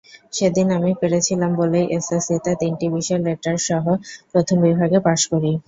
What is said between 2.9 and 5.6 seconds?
বিষয়ে লেটারসহ প্রথম বিভাগে পাস করি।